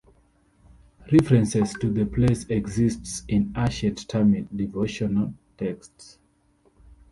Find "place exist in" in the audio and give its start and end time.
2.07-3.53